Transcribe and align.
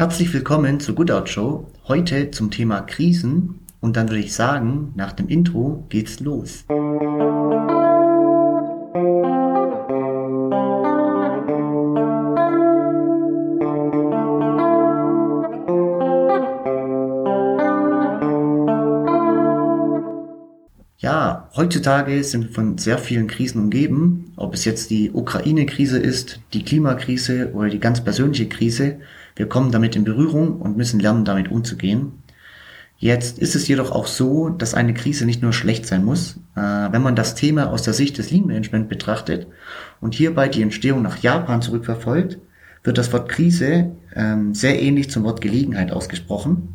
Herzlich 0.00 0.32
willkommen 0.32 0.80
zur 0.80 0.94
Good 0.94 1.10
Out 1.10 1.28
Show. 1.28 1.66
Heute 1.86 2.30
zum 2.30 2.50
Thema 2.50 2.80
Krisen. 2.80 3.60
Und 3.82 3.98
dann 3.98 4.08
würde 4.08 4.20
ich 4.20 4.32
sagen, 4.32 4.92
nach 4.96 5.12
dem 5.12 5.28
Intro 5.28 5.84
geht's 5.90 6.20
los. 6.20 6.64
Ja, 20.96 21.50
heutzutage 21.54 22.24
sind 22.24 22.44
wir 22.44 22.54
von 22.54 22.78
sehr 22.78 22.96
vielen 22.96 23.26
Krisen 23.26 23.60
umgeben, 23.60 24.32
ob 24.36 24.54
es 24.54 24.64
jetzt 24.64 24.88
die 24.88 25.10
Ukraine-Krise 25.10 25.98
ist, 25.98 26.40
die 26.54 26.64
Klimakrise 26.64 27.52
oder 27.52 27.68
die 27.68 27.80
ganz 27.80 28.02
persönliche 28.02 28.48
Krise. 28.48 29.00
Wir 29.40 29.48
kommen 29.48 29.72
damit 29.72 29.96
in 29.96 30.04
Berührung 30.04 30.60
und 30.60 30.76
müssen 30.76 31.00
lernen, 31.00 31.24
damit 31.24 31.50
umzugehen. 31.50 32.12
Jetzt 32.98 33.38
ist 33.38 33.54
es 33.54 33.66
jedoch 33.68 33.90
auch 33.90 34.06
so, 34.06 34.50
dass 34.50 34.74
eine 34.74 34.92
Krise 34.92 35.24
nicht 35.24 35.40
nur 35.40 35.54
schlecht 35.54 35.86
sein 35.86 36.04
muss. 36.04 36.36
Äh, 36.56 36.60
wenn 36.60 37.00
man 37.00 37.16
das 37.16 37.36
Thema 37.36 37.70
aus 37.70 37.80
der 37.80 37.94
Sicht 37.94 38.18
des 38.18 38.30
Lean 38.30 38.44
Management 38.44 38.90
betrachtet 38.90 39.46
und 40.02 40.14
hierbei 40.14 40.50
die 40.50 40.60
Entstehung 40.60 41.00
nach 41.00 41.22
Japan 41.22 41.62
zurückverfolgt, 41.62 42.36
wird 42.84 42.98
das 42.98 43.10
Wort 43.14 43.30
Krise 43.30 43.92
ähm, 44.14 44.54
sehr 44.54 44.78
ähnlich 44.82 45.10
zum 45.10 45.24
Wort 45.24 45.40
Gelegenheit 45.40 45.90
ausgesprochen. 45.90 46.74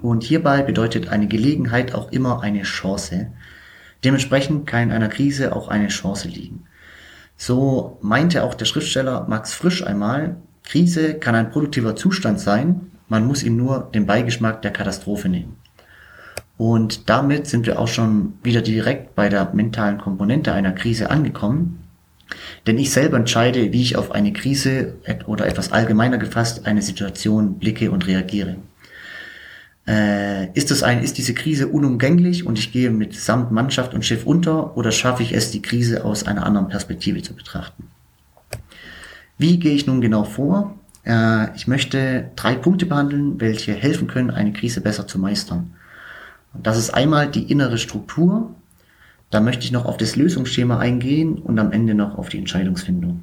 Und 0.00 0.22
hierbei 0.22 0.62
bedeutet 0.62 1.10
eine 1.10 1.28
Gelegenheit 1.28 1.94
auch 1.94 2.10
immer 2.10 2.40
eine 2.40 2.62
Chance. 2.62 3.26
Dementsprechend 4.02 4.66
kann 4.66 4.84
in 4.84 4.92
einer 4.92 5.08
Krise 5.08 5.54
auch 5.54 5.68
eine 5.68 5.88
Chance 5.88 6.28
liegen. 6.28 6.64
So 7.36 7.98
meinte 8.00 8.44
auch 8.44 8.54
der 8.54 8.64
Schriftsteller 8.64 9.26
Max 9.28 9.52
Frisch 9.52 9.84
einmal, 9.84 10.38
Krise 10.68 11.14
kann 11.14 11.34
ein 11.34 11.50
produktiver 11.50 11.96
Zustand 11.96 12.40
sein, 12.40 12.90
man 13.08 13.26
muss 13.26 13.42
ihm 13.42 13.56
nur 13.56 13.88
den 13.94 14.04
Beigeschmack 14.04 14.60
der 14.60 14.70
Katastrophe 14.70 15.30
nehmen. 15.30 15.56
Und 16.58 17.08
damit 17.08 17.46
sind 17.46 17.66
wir 17.66 17.78
auch 17.78 17.88
schon 17.88 18.34
wieder 18.42 18.60
direkt 18.60 19.14
bei 19.14 19.30
der 19.30 19.54
mentalen 19.54 19.96
Komponente 19.96 20.52
einer 20.52 20.72
Krise 20.72 21.08
angekommen. 21.08 21.84
Denn 22.66 22.76
ich 22.76 22.90
selber 22.90 23.16
entscheide, 23.16 23.72
wie 23.72 23.80
ich 23.80 23.96
auf 23.96 24.12
eine 24.12 24.34
Krise 24.34 24.96
oder 25.26 25.46
etwas 25.46 25.72
allgemeiner 25.72 26.18
gefasst 26.18 26.66
eine 26.66 26.82
Situation 26.82 27.58
blicke 27.58 27.90
und 27.90 28.06
reagiere. 28.06 28.56
Äh, 29.86 30.52
ist, 30.52 30.70
das 30.70 30.82
ein, 30.82 31.02
ist 31.02 31.16
diese 31.16 31.32
Krise 31.32 31.68
unumgänglich 31.68 32.44
und 32.44 32.58
ich 32.58 32.72
gehe 32.72 32.90
mit 32.90 33.14
samt 33.14 33.52
Mannschaft 33.52 33.94
und 33.94 34.04
Schiff 34.04 34.26
unter 34.26 34.76
oder 34.76 34.92
schaffe 34.92 35.22
ich 35.22 35.32
es, 35.32 35.50
die 35.50 35.62
Krise 35.62 36.04
aus 36.04 36.26
einer 36.26 36.44
anderen 36.44 36.68
Perspektive 36.68 37.22
zu 37.22 37.34
betrachten? 37.34 37.84
Wie 39.38 39.60
gehe 39.60 39.74
ich 39.74 39.86
nun 39.86 40.00
genau 40.00 40.24
vor? 40.24 40.74
Äh, 41.04 41.54
ich 41.56 41.68
möchte 41.68 42.30
drei 42.34 42.54
Punkte 42.56 42.86
behandeln, 42.86 43.40
welche 43.40 43.72
helfen 43.72 44.08
können, 44.08 44.30
eine 44.30 44.52
Krise 44.52 44.80
besser 44.80 45.06
zu 45.06 45.18
meistern. 45.18 45.74
Das 46.52 46.76
ist 46.76 46.90
einmal 46.90 47.30
die 47.30 47.50
innere 47.50 47.78
Struktur. 47.78 48.54
Da 49.30 49.40
möchte 49.40 49.64
ich 49.64 49.72
noch 49.72 49.84
auf 49.84 49.96
das 49.96 50.16
Lösungsschema 50.16 50.78
eingehen 50.78 51.34
und 51.34 51.58
am 51.58 51.72
Ende 51.72 51.94
noch 51.94 52.18
auf 52.18 52.28
die 52.28 52.38
Entscheidungsfindung. 52.38 53.22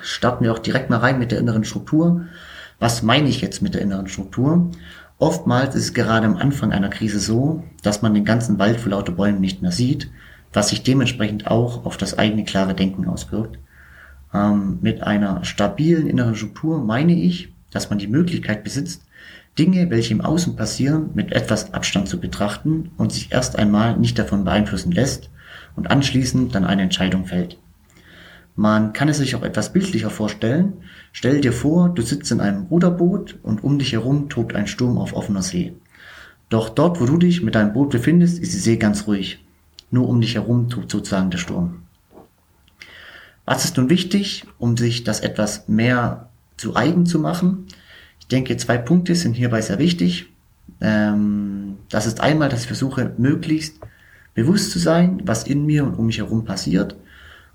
Starten 0.00 0.44
wir 0.44 0.52
auch 0.52 0.58
direkt 0.58 0.88
mal 0.88 0.98
rein 0.98 1.18
mit 1.18 1.32
der 1.32 1.38
inneren 1.38 1.64
Struktur. 1.64 2.22
Was 2.78 3.02
meine 3.02 3.28
ich 3.28 3.40
jetzt 3.40 3.60
mit 3.60 3.74
der 3.74 3.82
inneren 3.82 4.08
Struktur? 4.08 4.70
Oftmals 5.18 5.74
ist 5.74 5.84
es 5.84 5.94
gerade 5.94 6.26
am 6.26 6.36
Anfang 6.36 6.72
einer 6.72 6.88
Krise 6.88 7.20
so, 7.20 7.62
dass 7.82 8.02
man 8.02 8.14
den 8.14 8.24
ganzen 8.24 8.58
Wald 8.58 8.80
vor 8.80 8.90
lauter 8.90 9.12
Bäumen 9.12 9.40
nicht 9.40 9.62
mehr 9.62 9.72
sieht, 9.72 10.10
was 10.52 10.68
sich 10.68 10.82
dementsprechend 10.82 11.46
auch 11.46 11.84
auf 11.84 11.96
das 11.96 12.18
eigene 12.18 12.44
klare 12.44 12.74
Denken 12.74 13.06
auswirkt. 13.06 13.58
Ähm, 14.34 14.78
mit 14.80 15.02
einer 15.02 15.44
stabilen 15.44 16.06
inneren 16.06 16.34
Struktur 16.34 16.82
meine 16.82 17.14
ich, 17.14 17.52
dass 17.70 17.90
man 17.90 17.98
die 17.98 18.08
Möglichkeit 18.08 18.64
besitzt, 18.64 19.02
Dinge, 19.58 19.90
welche 19.90 20.12
im 20.12 20.20
Außen 20.20 20.56
passieren, 20.56 21.10
mit 21.14 21.32
etwas 21.32 21.72
Abstand 21.72 22.08
zu 22.08 22.20
betrachten 22.20 22.90
und 22.98 23.12
sich 23.12 23.32
erst 23.32 23.58
einmal 23.58 23.96
nicht 23.96 24.18
davon 24.18 24.44
beeinflussen 24.44 24.92
lässt 24.92 25.30
und 25.76 25.90
anschließend 25.90 26.54
dann 26.54 26.64
eine 26.64 26.82
Entscheidung 26.82 27.26
fällt. 27.26 27.58
Man 28.54 28.94
kann 28.94 29.08
es 29.08 29.18
sich 29.18 29.34
auch 29.34 29.42
etwas 29.42 29.72
bildlicher 29.72 30.08
vorstellen. 30.08 30.74
Stell 31.12 31.42
dir 31.42 31.52
vor, 31.52 31.90
du 31.90 32.02
sitzt 32.02 32.30
in 32.32 32.40
einem 32.40 32.64
Ruderboot 32.64 33.38
und 33.42 33.62
um 33.62 33.78
dich 33.78 33.92
herum 33.92 34.30
tobt 34.30 34.54
ein 34.54 34.66
Sturm 34.66 34.96
auf 34.98 35.12
offener 35.12 35.42
See. 35.42 35.74
Doch 36.48 36.70
dort, 36.70 37.00
wo 37.00 37.06
du 37.06 37.18
dich 37.18 37.42
mit 37.42 37.54
deinem 37.54 37.72
Boot 37.72 37.90
befindest, 37.90 38.38
ist 38.38 38.54
die 38.54 38.58
See 38.58 38.76
ganz 38.76 39.06
ruhig. 39.06 39.44
Nur 39.90 40.08
um 40.08 40.20
dich 40.20 40.36
herum 40.36 40.70
tobt 40.70 40.90
sozusagen 40.90 41.30
der 41.30 41.38
Sturm. 41.38 41.82
Was 43.46 43.64
ist 43.64 43.76
nun 43.76 43.88
wichtig, 43.88 44.44
um 44.58 44.76
sich 44.76 45.04
das 45.04 45.20
etwas 45.20 45.68
mehr 45.68 46.28
zu 46.56 46.74
eigen 46.74 47.06
zu 47.06 47.20
machen? 47.20 47.66
Ich 48.18 48.26
denke, 48.26 48.56
zwei 48.56 48.76
Punkte 48.76 49.14
sind 49.14 49.34
hierbei 49.34 49.62
sehr 49.62 49.78
wichtig. 49.78 50.26
Ähm, 50.80 51.76
das 51.88 52.06
ist 52.06 52.20
einmal, 52.20 52.48
dass 52.48 52.62
ich 52.62 52.66
versuche, 52.66 53.14
möglichst 53.18 53.78
bewusst 54.34 54.72
zu 54.72 54.80
sein, 54.80 55.22
was 55.24 55.44
in 55.44 55.64
mir 55.64 55.84
und 55.84 55.94
um 55.94 56.06
mich 56.06 56.18
herum 56.18 56.44
passiert. 56.44 56.96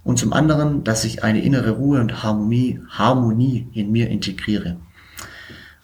Und 0.06 0.18
zum 0.18 0.32
anderen, 0.32 0.86
dass 0.86 1.04
ich 1.04 1.24
eine 1.24 1.44
innere 1.44 1.72
Ruhe 1.72 2.00
und 2.00 2.24
Harmonie, 2.24 2.80
Harmonie 2.90 3.68
in 3.74 3.92
mir 3.92 4.10
integriere. 4.10 4.78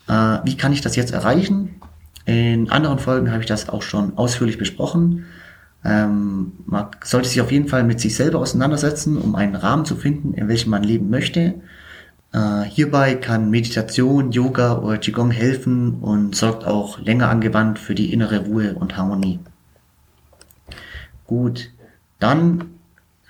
Äh, 0.08 0.40
wie 0.46 0.56
kann 0.56 0.72
ich 0.72 0.82
das 0.82 0.96
jetzt 0.96 1.12
erreichen? 1.12 1.82
In 2.26 2.70
anderen 2.70 3.00
Folgen 3.00 3.32
habe 3.32 3.42
ich 3.42 3.48
das 3.48 3.68
auch 3.68 3.82
schon 3.82 4.18
ausführlich 4.18 4.58
besprochen. 4.58 5.26
Ähm, 5.88 6.52
man 6.66 6.88
sollte 7.02 7.30
sich 7.30 7.40
auf 7.40 7.52
jeden 7.52 7.70
Fall 7.70 7.86
mit 7.86 8.02
sich 8.02 8.16
selber 8.16 8.40
auseinandersetzen, 8.40 9.18
um 9.18 9.36
einen 9.36 9.56
Rahmen 9.56 9.86
zu 9.86 9.96
finden, 9.96 10.34
in 10.34 10.50
welchem 10.50 10.70
man 10.70 10.84
leben 10.84 11.10
möchte. 11.10 11.62
Äh, 12.34 12.64
hierbei 12.64 13.16
kann 13.16 13.50
Meditation, 13.50 14.34
Yoga 14.34 14.80
oder 14.80 14.98
Qigong 14.98 15.32
helfen 15.32 16.00
und 16.02 16.36
sorgt 16.36 16.66
auch 16.66 17.00
länger 17.00 17.30
angewandt 17.30 17.80
für 17.80 17.96
die 17.96 18.12
innere 18.12 18.40
Ruhe 18.40 18.76
und 18.76 18.98
Harmonie. 18.98 19.40
Gut, 21.26 21.70
dann 22.20 22.66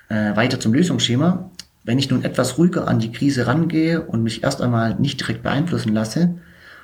äh, 0.09 0.35
weiter 0.35 0.59
zum 0.59 0.73
Lösungsschema. 0.73 1.51
Wenn 1.83 1.99
ich 1.99 2.09
nun 2.09 2.23
etwas 2.23 2.57
ruhiger 2.57 2.87
an 2.87 2.97
die 2.97 3.11
Krise 3.11 3.45
rangehe 3.45 4.01
und 4.01 4.23
mich 4.23 4.43
erst 4.43 4.63
einmal 4.63 4.95
nicht 4.95 5.19
direkt 5.19 5.43
beeinflussen 5.43 5.93
lasse, 5.93 6.33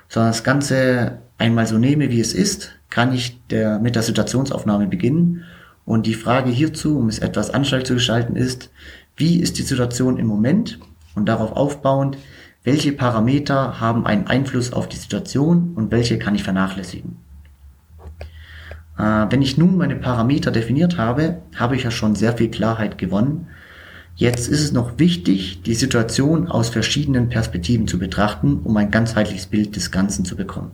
sondern 0.08 0.32
das 0.32 0.44
Ganze 0.44 1.18
einmal 1.40 1.66
so 1.66 1.80
nehme, 1.80 2.12
wie 2.12 2.20
es 2.20 2.34
ist, 2.34 2.74
kann 2.92 3.12
ich 3.12 3.42
der, 3.48 3.80
mit 3.80 3.96
der 3.96 4.04
Situationsaufnahme 4.04 4.86
beginnen. 4.86 5.44
Und 5.86 6.06
die 6.06 6.14
Frage 6.14 6.50
hierzu, 6.50 6.98
um 6.98 7.10
es 7.10 7.20
etwas 7.20 7.50
anschaulich 7.50 7.86
zu 7.86 7.96
gestalten, 7.96 8.36
ist, 8.36 8.70
wie 9.16 9.40
ist 9.40 9.58
die 9.58 9.64
Situation 9.64 10.18
im 10.18 10.28
Moment? 10.28 10.80
Und 11.16 11.28
darauf 11.28 11.52
aufbauend, 11.52 12.18
welche 12.64 12.94
Parameter 12.94 13.80
haben 13.80 14.06
einen 14.06 14.28
Einfluss 14.28 14.72
auf 14.72 14.88
die 14.88 14.98
Situation 14.98 15.74
und 15.76 15.92
welche 15.92 16.18
kann 16.18 16.34
ich 16.34 16.44
vernachlässigen? 16.44 17.18
Äh, 18.98 19.26
wenn 19.30 19.42
ich 19.42 19.58
nun 19.58 19.78
meine 19.78 19.96
Parameter 19.96 20.52
definiert 20.52 20.98
habe, 20.98 21.42
habe 21.56 21.76
ich 21.76 21.84
ja 21.84 21.92
schon 21.92 22.16
sehr 22.16 22.34
viel 22.38 22.50
Klarheit 22.50 22.98
gewonnen. 22.98 23.48
Jetzt 24.16 24.48
ist 24.48 24.62
es 24.62 24.72
noch 24.72 25.00
wichtig, 25.00 25.64
die 25.64 25.74
Situation 25.74 26.48
aus 26.48 26.70
verschiedenen 26.70 27.30
Perspektiven 27.30 27.88
zu 27.88 28.00
betrachten, 28.00 28.60
um 28.64 28.78
ein 28.78 28.92
ganzheitliches 28.92 29.48
Bild 29.48 29.76
des 29.76 29.92
Ganzen 29.92 30.24
zu 30.24 30.36
bekommen. 30.36 30.72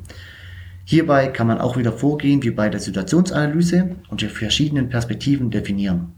Hierbei 0.90 1.28
kann 1.28 1.46
man 1.46 1.62
auch 1.62 1.78
wieder 1.78 1.92
vorgehen 1.92 2.42
wie 2.42 2.50
bei 2.50 2.68
der 2.68 2.80
Situationsanalyse 2.80 3.98
und 4.10 4.22
die 4.22 4.28
verschiedenen 4.28 4.90
Perspektiven 4.90 5.52
definieren. 5.52 6.14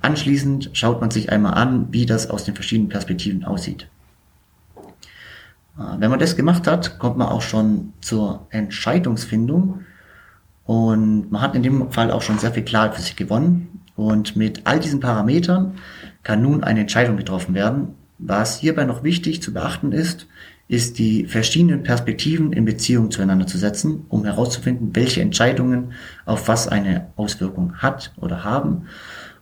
Anschließend 0.00 0.70
schaut 0.72 1.02
man 1.02 1.10
sich 1.10 1.30
einmal 1.30 1.52
an, 1.52 1.88
wie 1.90 2.06
das 2.06 2.30
aus 2.30 2.44
den 2.44 2.54
verschiedenen 2.54 2.88
Perspektiven 2.88 3.44
aussieht. 3.44 3.88
Äh, 5.78 5.82
wenn 5.98 6.08
man 6.08 6.18
das 6.18 6.34
gemacht 6.34 6.66
hat, 6.66 6.98
kommt 6.98 7.18
man 7.18 7.28
auch 7.28 7.42
schon 7.42 7.92
zur 8.00 8.46
Entscheidungsfindung 8.48 9.82
und 10.64 11.30
man 11.30 11.42
hat 11.42 11.54
in 11.54 11.62
dem 11.62 11.92
Fall 11.92 12.10
auch 12.10 12.22
schon 12.22 12.38
sehr 12.38 12.52
viel 12.52 12.64
Klarheit 12.64 12.94
für 12.94 13.02
sich 13.02 13.16
gewonnen. 13.16 13.82
Und 13.96 14.34
mit 14.34 14.62
all 14.64 14.80
diesen 14.80 15.00
Parametern 15.00 15.74
kann 16.22 16.40
nun 16.40 16.64
eine 16.64 16.80
Entscheidung 16.80 17.18
getroffen 17.18 17.54
werden. 17.54 17.96
Was 18.16 18.60
hierbei 18.60 18.84
noch 18.84 19.02
wichtig 19.02 19.42
zu 19.42 19.52
beachten 19.52 19.92
ist, 19.92 20.26
ist 20.70 21.00
die 21.00 21.26
verschiedenen 21.26 21.82
Perspektiven 21.82 22.52
in 22.52 22.64
Beziehung 22.64 23.10
zueinander 23.10 23.44
zu 23.44 23.58
setzen, 23.58 24.04
um 24.08 24.24
herauszufinden, 24.24 24.94
welche 24.94 25.20
Entscheidungen 25.20 25.94
auf 26.26 26.46
was 26.46 26.68
eine 26.68 27.08
Auswirkung 27.16 27.78
hat 27.78 28.12
oder 28.18 28.44
haben 28.44 28.86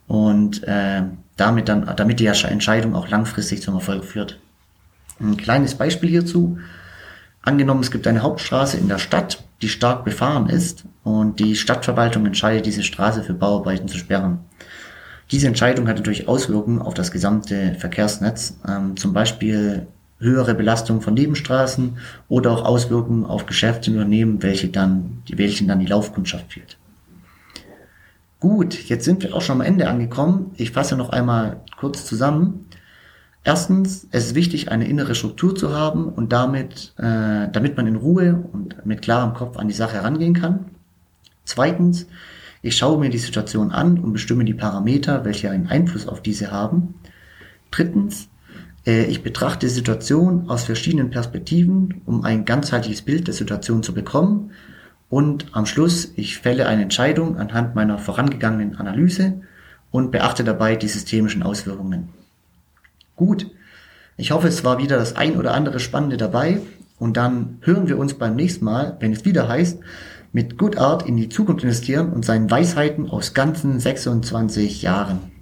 und 0.07 0.63
äh, 0.67 1.03
damit 1.37 1.69
dann, 1.69 1.93
damit 1.97 2.21
die 2.21 2.27
Entscheidung 2.27 2.95
auch 2.95 3.11
langfristig 3.11 3.61
zum 3.61 3.75
Erfolg 3.75 4.07
führt. 4.07 4.41
Ein 5.21 5.37
kleines 5.37 5.75
Beispiel 5.75 6.09
hierzu. 6.09 6.61
Angenommen, 7.43 7.81
es 7.81 7.91
gibt 7.91 8.07
eine 8.07 8.23
Hauptstraße 8.23 8.79
in 8.79 8.89
der 8.89 8.99
Stadt, 8.99 9.45
die 9.61 9.69
stark 9.69 10.07
befahren 10.07 10.49
ist 10.49 10.85
und 11.05 11.41
die 11.41 11.57
Stadtverwaltung 11.57 12.25
entscheidet, 12.25 12.65
diese 12.65 12.83
Straße 12.83 13.23
für 13.23 13.35
Bauarbeiten 13.35 13.87
zu 13.87 13.99
sperren. 13.99 14.39
Diese 15.31 15.47
Entscheidung 15.47 15.89
hat 15.89 15.97
natürlich 15.97 16.27
Auswirkungen 16.27 16.81
auf 16.81 16.95
das 16.95 17.11
gesamte 17.11 17.75
Verkehrsnetz, 17.75 18.57
ähm, 18.67 18.97
zum 18.97 19.13
Beispiel 19.13 19.89
höhere 20.19 20.55
Belastung 20.55 21.01
von 21.01 21.15
Nebenstraßen 21.15 21.99
oder 22.29 22.51
auch 22.51 22.65
Auswirkungen 22.65 23.25
auf 23.25 23.47
Geschäfte 23.47 23.91
und 23.91 23.99
Unternehmen, 23.99 24.43
welche 24.43 24.69
dann, 24.69 25.23
welchen 25.29 25.69
dann 25.69 25.81
die 25.81 25.87
Laufkundschaft 25.87 26.53
fehlt. 26.53 26.77
Gut, 28.41 28.89
jetzt 28.89 29.05
sind 29.05 29.23
wir 29.23 29.35
auch 29.35 29.43
schon 29.43 29.61
am 29.61 29.67
Ende 29.67 29.89
angekommen. 29.89 30.53
Ich 30.57 30.71
fasse 30.71 30.97
noch 30.97 31.11
einmal 31.11 31.61
kurz 31.79 32.05
zusammen. 32.05 32.67
Erstens, 33.43 34.07
es 34.11 34.27
ist 34.27 34.35
wichtig, 34.35 34.71
eine 34.71 34.87
innere 34.87 35.15
Struktur 35.15 35.55
zu 35.57 35.75
haben 35.75 36.09
und 36.09 36.33
damit, 36.33 36.93
äh, 36.99 37.49
damit 37.51 37.77
man 37.77 37.87
in 37.87 37.97
Ruhe 37.97 38.45
und 38.53 38.85
mit 38.85 39.03
klarem 39.03 39.35
Kopf 39.35 39.57
an 39.57 39.69
die 39.69 39.75
Sache 39.75 39.95
herangehen 39.95 40.35
kann. 40.35 40.67
Zweitens, 41.45 42.07
ich 42.61 42.77
schaue 42.77 42.99
mir 42.99 43.11
die 43.11 43.19
Situation 43.19 43.73
an 43.73 43.99
und 43.99 44.13
bestimme 44.13 44.45
die 44.45 44.55
Parameter, 44.55 45.25
welche 45.25 45.51
einen 45.51 45.69
Einfluss 45.69 46.07
auf 46.07 46.21
diese 46.21 46.51
haben. 46.51 46.95
Drittens, 47.71 48.29
ich 48.85 49.23
betrachte 49.23 49.67
die 49.67 49.73
Situation 49.73 50.49
aus 50.49 50.65
verschiedenen 50.65 51.11
Perspektiven, 51.11 52.01
um 52.07 52.25
ein 52.25 52.45
ganzheitliches 52.45 53.03
Bild 53.03 53.27
der 53.27 53.35
Situation 53.35 53.83
zu 53.83 53.93
bekommen. 53.93 54.53
Und 55.11 55.47
am 55.53 55.67
Schluss, 55.67 56.13
ich 56.17 56.39
fälle 56.39 56.67
eine 56.67 56.83
Entscheidung 56.83 57.39
anhand 57.39 57.75
meiner 57.75 57.99
vorangegangenen 57.99 58.77
Analyse 58.77 59.41
und 59.91 60.11
beachte 60.11 60.45
dabei 60.45 60.77
die 60.77 60.89
systemischen 60.89 61.43
Auswirkungen. 61.43 62.11
Gut, 63.17 63.51
ich 64.17 64.31
hoffe, 64.33 64.49
es 64.49 64.65
war 64.65 64.79
wieder 64.79 64.97
das 64.97 65.17
ein 65.17 65.37
oder 65.37 65.55
andere 65.55 65.81
Spannende 65.81 66.17
dabei 66.17 66.61
und 66.99 67.17
dann 67.17 67.59
hören 67.63 67.89
wir 67.89 67.99
uns 67.99 68.15
beim 68.15 68.37
nächsten 68.37 68.65
Mal, 68.65 68.97
wenn 69.01 69.13
es 69.13 69.25
wieder 69.25 69.49
heißt, 69.49 69.79
mit 70.33 70.59
Good 70.59 70.77
Art 70.77 71.09
in 71.09 71.17
die 71.17 71.29
Zukunft 71.29 71.63
investieren 71.63 72.13
und 72.13 72.25
seinen 72.25 72.51
Weisheiten 72.51 73.09
aus 73.09 73.35
ganzen 73.35 73.81
26 73.81 74.83
Jahren. 74.83 75.38